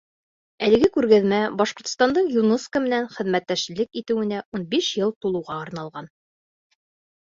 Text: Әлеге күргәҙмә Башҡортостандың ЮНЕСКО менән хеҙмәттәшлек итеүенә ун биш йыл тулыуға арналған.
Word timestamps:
Әлеге 0.67 0.87
күргәҙмә 0.95 1.41
Башҡортостандың 1.59 2.31
ЮНЕСКО 2.37 2.81
менән 2.87 3.07
хеҙмәттәшлек 3.17 4.01
итеүенә 4.03 4.41
ун 4.59 4.65
биш 4.73 4.89
йыл 5.01 5.15
тулыуға 5.27 5.63
арналған. 5.67 6.09